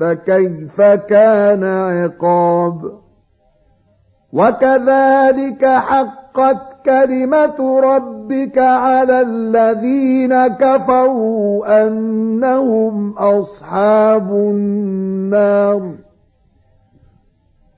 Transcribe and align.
فكيف 0.00 0.80
كان 0.80 1.64
عقاب؟ 1.64 3.00
وكذلك 4.32 5.64
حقت 5.64 6.76
كلمة 6.86 7.80
ربك 7.80 8.58
على 8.58 9.20
الذين 9.20 10.46
كفروا 10.46 11.86
أنهم 11.86 13.12
أصحاب 13.12 14.30
النار. 14.30 15.92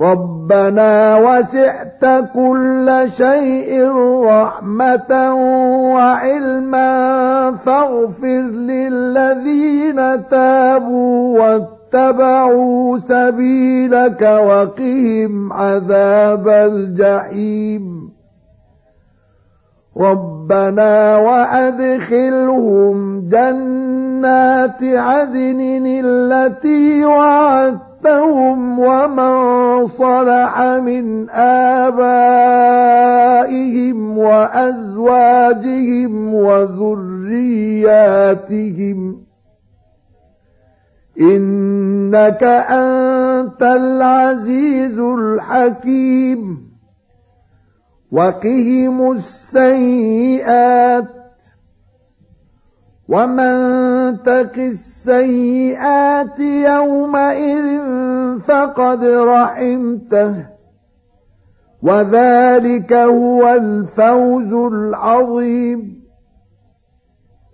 ربنا 0.00 1.16
وسعت 1.16 2.04
كل 2.34 3.04
شيء 3.16 3.92
رحمة 4.24 5.34
وعلما 5.94 6.92
فاغفر 7.64 8.40
للذين 8.40 10.28
تابوا 10.28 11.40
واتبعوا 11.40 12.98
سبيلك 12.98 14.22
وقهم 14.22 15.52
عذاب 15.52 16.48
الجحيم. 16.48 18.10
ربنا 19.96 21.16
وأدخلهم 21.16 22.96
جنات 23.28 24.82
عدن 24.82 25.86
التي 26.04 27.04
وعدت 27.04 27.89
وَأَنذَرْتَهُمْ 28.04 28.78
وَمَن 28.78 29.86
صَلَحَ 29.86 30.62
مِنْ 30.62 31.30
آبَائِهِمْ 31.30 34.18
وَأَزْوَاجِهِمْ 34.18 36.34
وَذُرِّيَّاتِهِمْ. 36.34 39.16
إِنَّكَ 41.20 42.42
أَنتَ 42.42 43.62
الْعَزِيزُ 43.62 44.98
الْحَكِيمُ. 44.98 46.70
وَقِهِمُ 48.12 49.12
السَّيِّئَاتِ. 49.12 51.06
وَمَن 53.10 54.22
تَقِ 54.22 54.54
السيئات 54.56 56.40
يومئذ 56.40 57.66
فقد 58.38 59.04
رحمته 59.04 60.34
وذلك 61.82 62.92
هو 62.92 63.54
الفوز 63.54 64.52
العظيم 64.52 65.99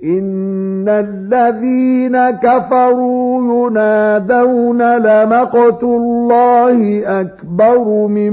إن 0.04 0.88
الذين 0.88 2.30
كفروا 2.30 3.68
ينادون 3.68 4.96
لمقت 4.96 5.82
الله 5.82 7.02
أكبر 7.20 8.06
من 8.06 8.32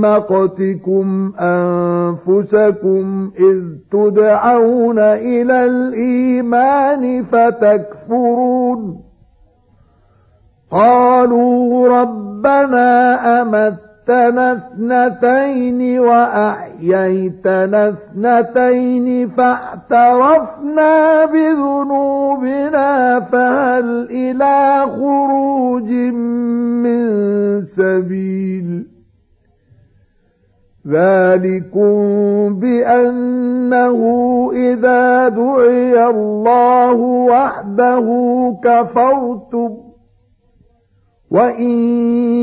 مقتكم 0.00 1.32
أنفسكم 1.40 3.30
إذ 3.38 3.62
تدعون 3.92 4.98
إلى 4.98 5.64
الإيمان 5.64 7.22
فتكفرون 7.22 9.00
قالوا 10.70 11.88
ربنا 12.02 13.42
أمت 13.42 13.87
أمتنا 14.10 14.52
اثنتين 14.52 16.00
وأحييتنا 16.00 17.88
اثنتين 17.88 19.28
فاعترفنا 19.28 21.24
بذنوبنا 21.24 23.20
فهل 23.20 24.08
إلى 24.10 24.86
خروج 24.86 25.92
من 26.82 27.08
سبيل 27.64 28.86
ذلكم 30.88 31.94
بأنه 32.60 34.00
إذا 34.54 35.28
دعي 35.28 36.06
الله 36.06 36.92
وحده 37.30 38.06
كفرتم 38.64 39.87
وإن 41.30 41.70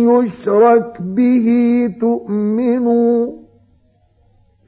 يشرك 0.09 1.01
به 1.01 1.47
تؤمنوا 2.01 3.31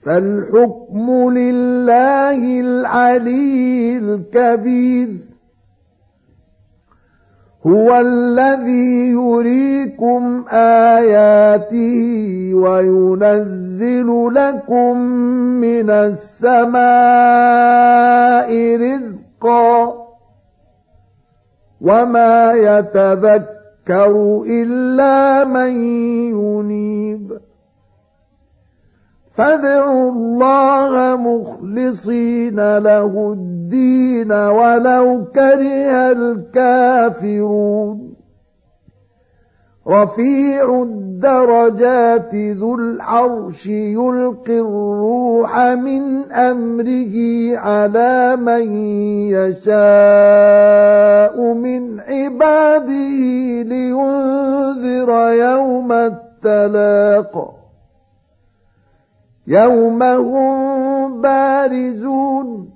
فالحكم 0.06 1.30
لله 1.30 2.60
العلي 2.62 3.98
الكبير 3.98 5.10
هو 7.68 8.00
الذي 8.00 9.10
يريكم 9.10 10.46
آياته 10.52 12.06
وينزل 12.54 14.30
لكم 14.34 14.98
من 15.62 15.90
السماء 15.90 16.88
رزقا 18.78 19.94
وما 21.82 22.54
يتذكر 22.54 23.57
يذكر 23.90 24.44
إلا 24.48 25.44
من 25.44 25.84
ينيب. 26.34 27.38
فادعوا 29.32 30.12
الله 30.12 31.16
مخلصين 31.16 32.78
له 32.78 33.34
الدين 33.34 34.32
ولو 34.32 35.26
كره 35.36 36.12
الكافرون. 36.12 38.17
رفيع 39.90 40.84
الدرجات 40.84 42.36
ذو 42.36 42.76
العرش 42.76 43.68
يلقي 43.68 44.60
الروح 44.60 45.60
من 45.60 46.32
أمره 46.32 47.16
على 47.58 48.36
من 48.36 48.72
يشاء 49.32 49.74
من 51.54 52.00
عباده 52.00 53.18
لينذر 53.64 55.10
يوم 55.34 55.92
التلاق. 55.92 57.56
يوم 59.48 60.04
هم 60.04 61.22
بارزون. 61.22 62.70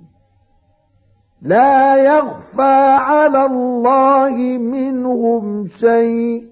لا 1.42 1.96
يخفى 1.96 2.96
على 3.00 3.44
الله 3.46 4.58
منهم 4.58 5.68
شيء. 5.68 6.51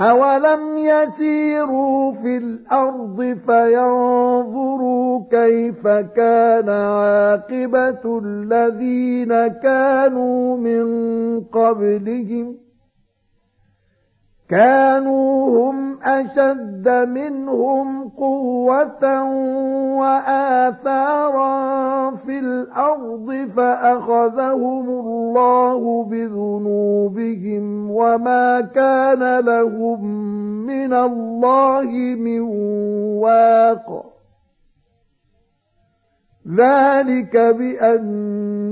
أولم 0.00 0.78
يسيروا 0.78 2.12
في 2.12 2.36
الأرض 2.36 3.38
فينظروا 3.46 5.24
كيف 5.30 5.86
كان 5.88 6.68
عاقبة 6.68 8.20
الذين 8.24 9.46
كانوا 9.46 10.56
من 10.56 10.86
قبلهم 11.40 12.67
كانوا 14.48 15.70
هم 15.70 16.02
أشد 16.02 16.88
منهم 16.88 18.08
قوة 18.08 19.22
وآثارا 20.00 21.50
في 22.16 22.38
الأرض 22.38 23.48
فأخذهم 23.56 24.88
الله 24.88 26.04
بذنوبهم 26.04 27.90
وما 27.90 28.60
كان 28.60 29.38
لهم 29.38 30.04
من 30.66 30.92
الله 30.92 31.90
من 32.16 32.40
واق. 33.20 34.04
ذلك 36.48 37.36
بأنهم 37.36 38.66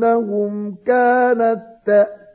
كانت 0.87 1.62
تأتي 1.87 2.25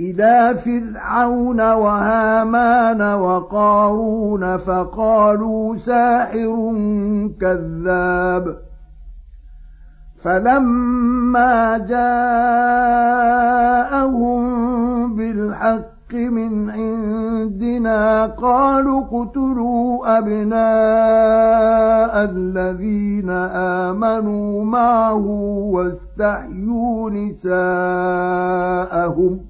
إلى 0.00 0.54
فرعون 0.64 1.60
وهامان 1.60 3.02
وقارون 3.02 4.56
فقالوا 4.56 5.76
ساحر 5.76 6.72
كذاب. 7.40 8.56
فلما 10.24 11.78
جاءهم 11.78 12.00
بالحق 15.16 16.14
من 16.14 16.70
عندنا 16.70 18.26
قالوا 18.26 19.00
اقتلوا 19.00 20.18
أبناء 20.18 22.24
الذين 22.24 23.30
آمنوا 23.90 24.64
معه 24.64 25.26
واستحيوا 25.72 27.10
نساءهم. 27.50 29.49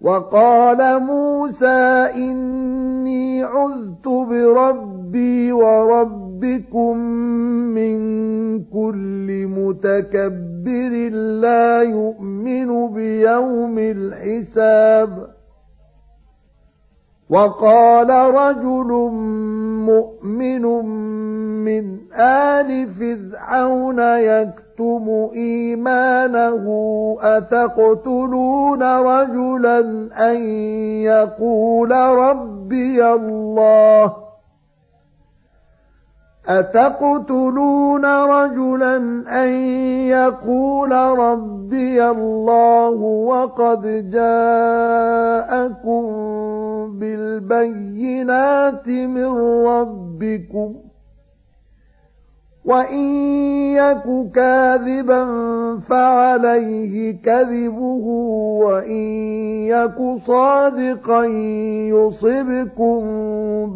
وقال 0.00 1.02
موسى 1.02 2.10
إني 2.14 3.42
عذت 3.42 4.08
بربي 4.08 5.52
وربكم 5.52 6.96
من 7.74 7.98
كل 8.64 9.46
متكبر 9.46 10.92
لا 11.40 11.82
يؤمن 11.82 12.92
بيوم 12.92 13.78
الحساب. 13.78 15.35
وقال 17.30 18.10
رجل 18.10 19.10
مؤمن 19.86 20.62
من 21.64 21.98
آل 22.14 22.88
فرعون 22.94 23.98
يكتم 23.98 25.30
إيمانه 25.34 26.64
أتقتلون 27.20 28.82
رجلا 28.82 29.80
أن 30.30 30.36
يقول 31.02 31.90
ربي 31.92 33.06
الله؟ 33.06 34.26
أتقتلون 36.48 38.04
رجلا 38.04 38.96
أن 39.44 39.48
يقول 40.08 40.92
ربي 40.92 42.04
الله 42.04 42.90
وقد 43.30 44.10
جاءكم 44.10 46.04
بالبينات 47.40 48.88
من 48.88 49.26
ربكم 49.66 50.74
وإن 52.64 53.04
يك 53.76 54.32
كاذبا 54.34 55.22
فعليه 55.78 57.22
كذبه 57.22 58.06
وإن 58.64 59.06
يك 59.70 60.18
صادقا 60.26 61.24
يصبكم 61.94 63.00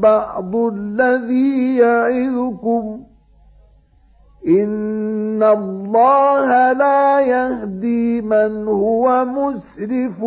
بعض 0.01 0.57
الذي 0.57 1.77
يعظكم 1.77 3.01
إن 4.49 5.43
الله 5.43 6.73
لا 6.73 7.21
يهدي 7.21 8.21
من 8.21 8.69
هو 8.69 9.25
مسرف 9.25 10.25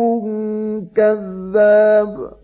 كذاب 0.96 2.43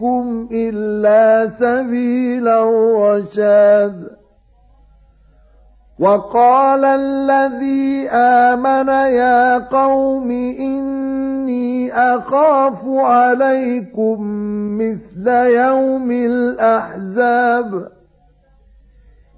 أهديكم 0.00 0.48
إلا 0.52 1.50
سبيل 1.50 2.48
الرشاد 2.48 4.10
وقال 5.98 6.84
الذي 6.84 8.08
آمن 8.10 8.88
يا 8.88 9.58
قوم 9.58 10.30
إني 10.60 11.92
أخاف 11.92 12.78
عليكم 12.86 14.18
مثل 14.78 15.28
يوم 15.28 16.10
الأحزاب 16.10 17.88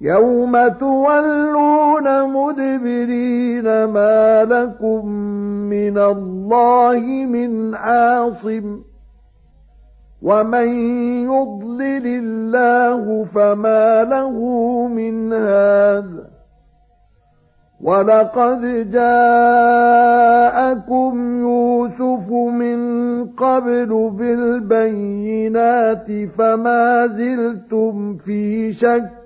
يوم 0.00 0.68
تولون 0.68 2.32
مدبرين 2.32 3.84
ما 3.84 4.44
لكم 4.44 5.08
من 5.70 5.98
الله 5.98 7.00
من 7.26 7.74
عاصم 7.74 8.80
ومن 10.22 10.68
يضلل 11.24 12.06
الله 12.06 13.24
فما 13.24 14.04
له 14.04 14.38
من 14.88 15.32
هاد 15.32 16.24
ولقد 17.80 18.90
جاءكم 18.90 20.30
يوسف 21.40 22.30
من 22.32 22.78
قبل 23.26 24.10
بالبينات 24.18 26.06
فما 26.28 27.06
زلتم 27.06 28.16
في 28.16 28.72
شك 28.72 29.25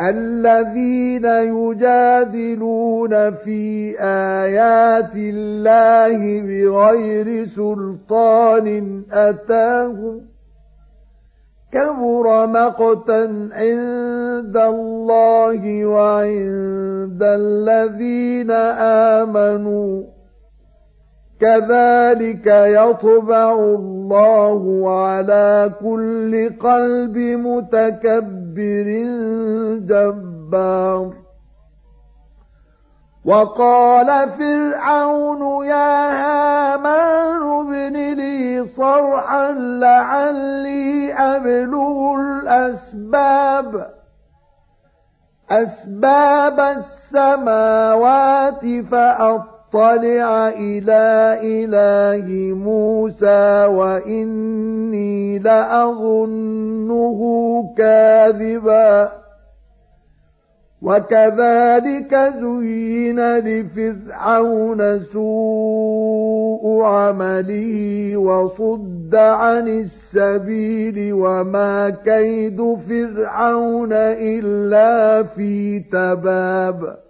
الذين 0.00 1.24
يجادلون 1.24 3.30
في 3.30 3.94
آيات 4.00 5.16
الله 5.16 6.40
بغير 6.40 7.46
سلطان 7.46 9.02
أتاهم 9.12 10.20
كبر 11.72 12.46
مقتا 12.46 13.48
عند 13.52 14.56
الله 14.56 15.86
وعند 15.86 17.22
الذين 17.22 18.50
آمنوا 19.20 20.02
كذلك 21.40 22.46
يطبع 22.46 23.52
الله 23.52 23.99
على 24.88 25.72
كل 25.80 26.50
قلب 26.60 27.16
متكبر 27.18 28.88
جبار. 29.86 31.12
وقال 33.24 34.30
فرعون 34.30 35.66
يا 35.66 36.22
هامان 36.22 37.42
ابن 37.60 37.96
لي 38.16 38.66
صرحا 38.66 39.52
لعلي 39.52 41.14
أبلغ 41.14 42.14
الأسباب. 42.20 43.90
أسباب 45.50 46.60
السماوات 46.60 48.66
فأطلع 48.90 49.59
أطلع 49.74 50.48
إلى 50.48 51.38
إله 51.42 52.54
موسى 52.54 53.66
وإني 53.66 55.38
لأظنه 55.38 57.20
كاذبا. 57.78 59.12
وكذلك 60.82 62.14
زين 62.14 63.38
لفرعون 63.38 65.00
سوء 65.12 66.82
عمله 66.82 68.16
وصد 68.16 69.14
عن 69.14 69.68
السبيل 69.68 71.12
وما 71.12 71.90
كيد 71.90 72.74
فرعون 72.88 73.92
إلا 73.92 75.22
في 75.22 75.80
تباب. 75.80 77.09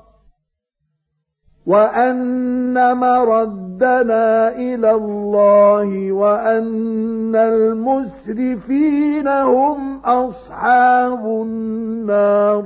وأن 1.65 2.97
مردنا 2.97 4.55
إلى 4.55 4.91
الله 4.91 6.11
وأن 6.11 7.35
المسرفين 7.35 9.27
هم 9.27 9.99
أصحاب 10.05 11.25
النار. 11.25 12.65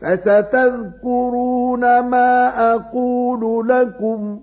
فستذكرون 0.00 2.00
ما 2.00 2.48
أقول 2.74 3.68
لكم 3.68 4.40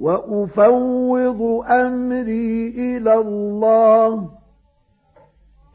وأفوض 0.00 1.64
أمري 1.70 2.68
إلى 2.68 3.14
الله 3.14 4.28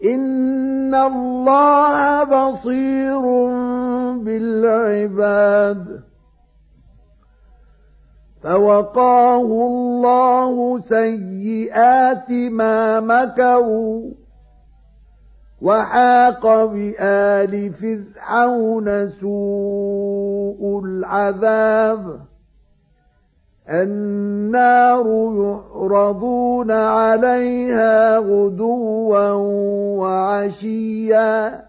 إن 0.03 0.95
الله 0.95 2.23
بصير 2.23 3.21
بالعباد. 4.23 6.01
فوقاه 8.43 9.41
الله 9.41 10.79
سيئات 10.79 12.31
ما 12.31 12.99
مكروا. 12.99 14.11
وحاق 15.61 16.65
بآل 16.65 17.73
فرعون 17.73 19.09
سوء 19.09 20.81
العذاب. 20.85 22.19
النار 23.69 25.07
يعرضون 25.35 26.71
عليها 26.71 28.17
غدوا 28.17 29.31
وعشيا. 29.99 31.61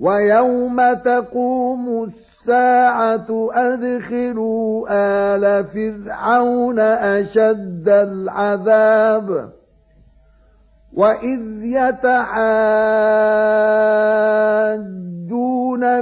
ويوم 0.00 0.92
تقوم 0.92 2.04
الساعة 2.04 3.26
أدخلوا 3.52 4.86
آل 4.90 5.64
فرعون 5.64 6.78
أشد 6.78 7.88
العذاب. 7.88 9.50
وإذ 10.96 11.40
يتحاجون 11.62 12.16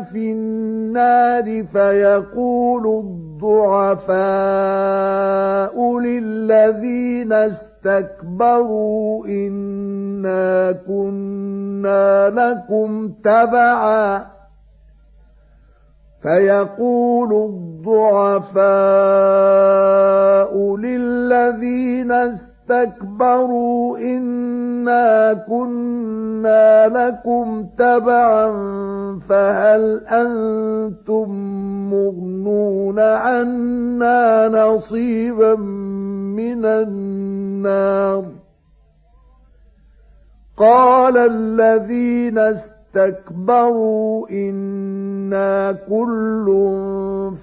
في 0.04 0.32
النار 0.32 1.64
فيقول 1.72 3.04
الضعفاء 3.34 4.14
للذين 5.98 7.32
استكبروا 7.32 9.26
إنا 9.26 10.72
كنا 10.72 12.30
لكم 12.30 13.12
تبعا. 13.24 14.26
فيقول 16.22 17.32
الضعفاء 17.32 18.66
للذين 20.76 22.12
استكبروا 22.12 22.53
اسْتَكْبَرُوا 22.64 23.98
إِنَّا 23.98 25.32
كُنَّا 25.32 26.88
لَكُمْ 26.88 27.66
تَبَعًا 27.78 28.48
فَهَلْ 29.28 30.04
أَنتُم 30.06 31.28
مُّغْنُونَ 31.92 32.98
عَنَّا 32.98 34.48
نَصِيبًا 34.48 35.54
مِّنَ 36.36 36.64
النَّارِ 36.64 38.24
قَالَ 40.56 41.16
الَّذِينَ 41.18 42.38
اسْتَكْبَرُوا 42.96 44.28
إِنَّا 44.30 45.72
كُلٌّ 45.88 46.46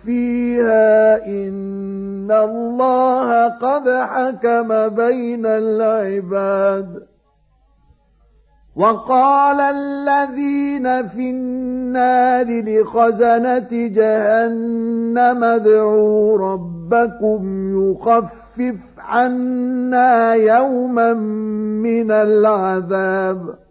فِيهَا 0.05 1.25
إِنَّ 1.27 2.31
اللَّهَ 2.31 3.47
قَدْ 3.47 3.89
حَكَمَ 3.89 4.87
بَيْنَ 4.95 5.45
الْعِبَادِ 5.45 7.03
وَقَالَ 8.75 9.59
الَّذِينَ 9.59 11.07
فِي 11.07 11.29
النَّارِ 11.29 12.45
لِخَزَنَةِ 12.47 13.69
جَهَنَّمَ 13.71 15.43
ادْعُوا 15.43 16.37
رَبَّكُمْ 16.37 17.41
يُخَفِّفْ 17.75 18.79
عَنَّا 18.97 20.33
يَوْمًا 20.33 21.13
مِّنَ 21.83 22.11
الْعَذَابِ 22.11 23.70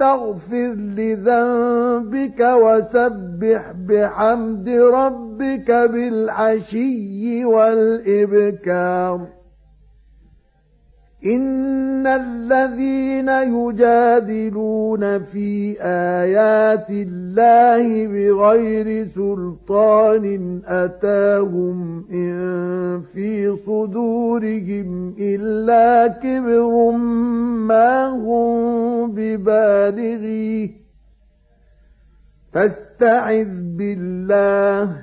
واستغفر 0.00 0.74
لذنبك 0.74 2.40
وسبح 2.40 3.72
بحمد 3.88 4.68
ربك 4.68 5.70
بالعشي 5.70 7.44
والإبكار. 7.44 9.26
إن 11.26 12.06
الذين 12.06 13.28
يجادلون 13.28 15.22
في 15.22 15.76
آيات 15.82 16.90
الله 16.90 18.06
بغير 18.06 19.06
سلطان 19.06 20.62
أتاهم 20.66 22.04
إن 22.12 23.02
في 23.14 23.56
صدورهم 23.56 25.14
إلا 25.18 26.06
كبر 26.06 26.90
ما 27.70 28.08
هم 28.08 29.10
ببالغيه 29.12 30.70
فاستعذ 32.52 33.48
بالله 33.62 35.02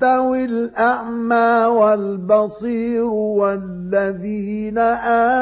يستوي 0.00 0.44
الأعمى 0.44 1.66
والبصير 1.66 3.04
والذين 3.04 4.78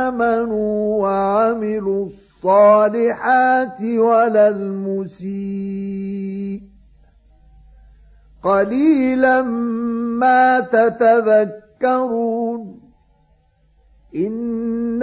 آمنوا 0.06 1.02
وعملوا 1.02 2.06
الصالحات 2.06 3.82
ولا 3.82 4.48
المسيء. 4.48 6.62
قليلا 8.42 9.42
ما 9.42 10.60
تتذكرون. 10.60 12.80
إن 14.16 15.02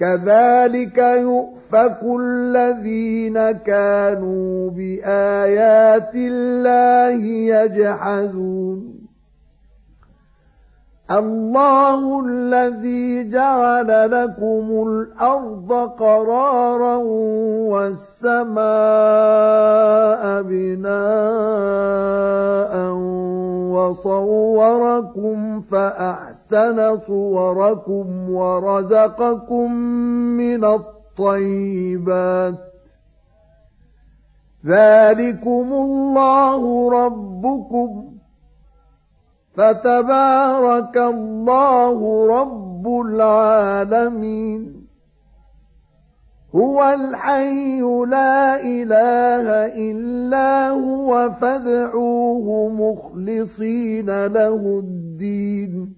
كذلك 0.00 0.98
يؤفك 0.98 1.98
الذين 2.20 3.50
كانوا 3.50 4.70
بآيات 4.70 6.14
الله 6.14 7.24
يجحدون. 7.54 8.98
الله 11.10 12.24
الذي 12.26 13.30
جعل 13.30 14.10
لكم 14.10 14.88
الأرض 14.88 15.72
قرارا 15.72 16.96
والسماء 17.72 18.62
بناء 20.42 21.98
وصوركم 23.72 25.60
فأحسن 25.60 26.37
صوركم 27.06 28.30
ورزقكم 28.30 29.72
من 30.36 30.64
الطيبات. 30.64 32.54
ذلكم 34.66 35.72
الله 35.72 36.90
ربكم. 36.90 38.04
فتبارك 39.54 40.96
الله 40.96 42.26
رب 42.40 42.88
العالمين. 43.06 44.86
هو 46.54 46.84
الحي 46.84 47.80
لا 48.06 48.60
إله 48.60 49.46
إلا 49.74 50.68
هو 50.68 51.30
فادعوه 51.40 52.68
مخلصين 52.68 54.26
له 54.26 54.82
الدين. 54.84 55.97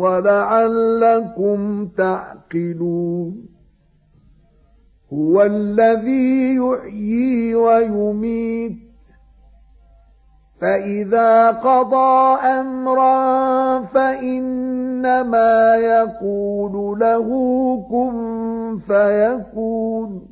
ولعلكم 0.00 1.88
تعقلون 1.96 3.46
هو 5.12 5.42
الذي 5.42 6.54
يحيي 6.54 7.54
ويميت 7.54 8.76
فإذا 10.60 11.50
قضى 11.50 12.40
أمرا 12.40 13.82
فإنما 13.82 15.76
يقول 15.76 16.98
له 17.00 17.28
كن 17.90 18.78
فيكون 18.86 20.31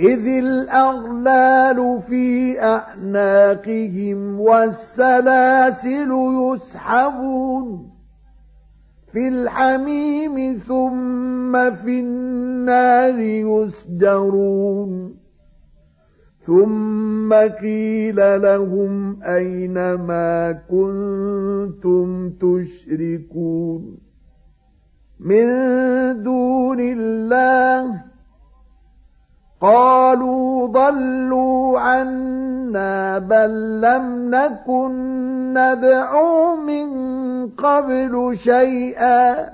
إذ 0.00 0.26
الأغلال 0.26 2.02
في 2.02 2.60
أعناقهم 2.62 4.40
والسلاسل 4.40 6.10
يسحبون 6.12 7.90
في 9.12 9.28
الحميم 9.28 10.58
ثم 10.68 11.74
في 11.74 12.00
النار 12.00 13.18
يسجرون. 13.20 15.16
ثم 16.46 17.32
قيل 17.62 18.42
لهم 18.42 19.22
أين 19.22 19.94
ما 19.94 20.52
كنتم 20.52 22.30
تشركون؟ 22.30 23.98
من 25.20 25.46
دون 26.22 26.80
الله 26.80 28.09
قالوا 29.60 30.66
ضلوا 30.66 31.80
عنا 31.80 33.18
بل 33.18 33.80
لم 33.80 34.34
نكن 34.34 34.92
ندعو 35.54 36.56
من 36.56 36.88
قبل 37.48 38.38
شيئا. 38.38 39.48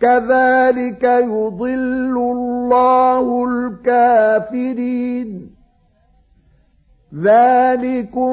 كذلك 0.00 1.02
يضل 1.02 2.16
الله 2.16 3.44
الكافرين. 3.48 5.56
ذلكم 7.22 8.32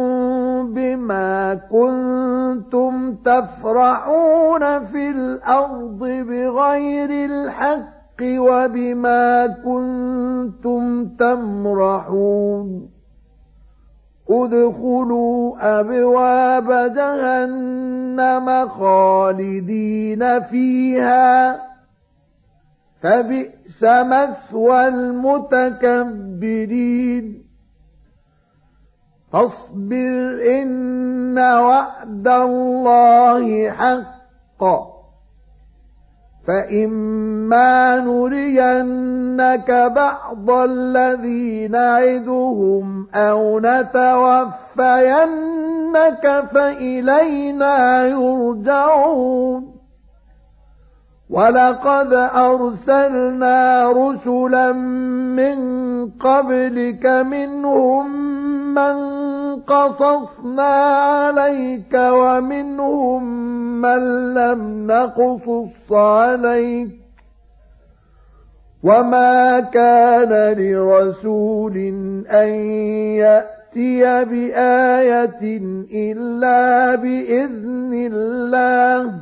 بما 0.73 1.60
كنتم 1.71 3.15
تفرحون 3.15 4.86
في 4.86 5.10
الأرض 5.10 5.99
بغير 5.99 7.10
الحق. 7.10 7.92
وبما 8.21 9.47
كنتم 9.47 11.06
تمرحون. 11.06 12.89
ادخلوا 14.30 15.80
أبواب 15.80 16.93
جهنم 16.93 18.69
خالدين 18.69 20.39
فيها. 20.39 21.62
فبئس 23.02 23.84
مثوى 23.84 24.88
المتكبرين. 24.88 27.43
فاصبر 29.34 30.41
إن 30.62 31.38
وعد 31.38 32.28
الله 32.28 33.69
حق. 33.69 34.92
فإما 36.47 37.99
نرينك 37.99 39.71
بعض 39.95 40.49
الذي 40.51 41.67
نعدهم 41.67 43.08
أو 43.15 43.60
نتوفينك 43.60 45.23
فإلينا 46.53 48.08
يرجعون 48.08 49.73
ولقد 51.29 52.13
أرسلنا 52.36 53.89
رسلا 53.91 54.71
من 54.71 55.58
قبلك 56.10 57.06
منهم 57.06 58.06
من 58.73 58.95
قصصنا 59.67 60.73
عليك 61.06 61.93
ومنهم 61.93 63.23
من 63.82 64.34
لم 64.34 64.88
نقصص 64.88 65.91
عليك 65.91 66.89
وما 68.84 69.60
كان 69.60 70.58
لرسول 70.58 71.78
أن 72.28 72.49
يأتي 73.23 74.26
بآية 74.26 75.58
إلا 75.93 76.95
بإذن 76.95 77.93
الله 77.93 79.13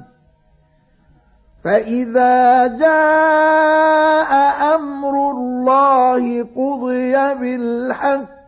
فإذا 1.63 2.67
جاء 2.67 4.31
أمر 4.75 5.31
الله 5.31 6.43
قضي 6.55 7.13
بالحق 7.35 8.40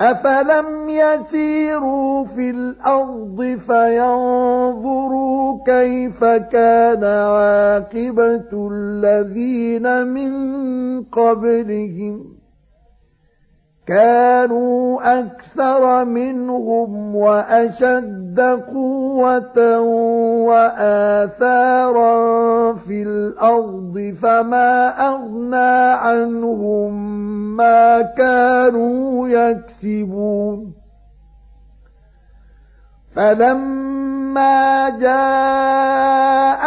أفلم 0.00 0.88
يسيروا 0.88 2.24
في 2.24 2.50
الأرض 2.50 3.58
فينظروا 3.66 5.58
كيف 5.66 6.24
كان 6.24 7.04
عاقبة 7.04 8.68
الذين 8.72 10.06
من 10.06 10.32
قبلهم 11.02 12.33
كانوا 13.86 15.18
أكثر 15.20 16.04
منهم 16.04 17.16
وأشد 17.16 18.40
قوة 18.72 19.80
وآثارا 20.48 22.14
في 22.74 23.02
الأرض 23.02 24.14
فما 24.22 24.88
أغنى 25.08 25.92
عنهم 25.92 26.92
ما 27.56 28.00
كانوا 28.02 29.28
يكسبون. 29.28 30.72
فلما 33.14 34.88
جاءتهم 34.98 36.64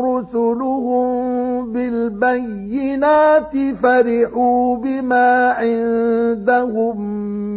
رسلهم 0.00 1.29
بالبينات 1.72 3.56
فرحوا 3.82 4.76
بما 4.76 5.50
عندهم 5.50 7.00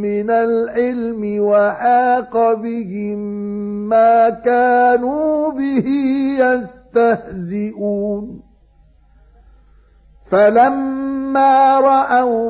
من 0.02 0.30
العلم 0.30 1.22
وحاق 1.40 2.54
بهم 2.54 3.20
ما 3.90 4.30
كانوا 4.30 5.52
به 5.52 5.88
يستهزئون. 6.96 8.42
فلما 10.32 11.80
رأوا 11.80 12.50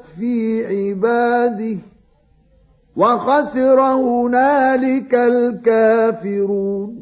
في 0.21 0.65
عباده 0.65 1.77
وخسر 2.95 3.81
هنالك 3.81 5.15
الكافرون. 5.15 7.00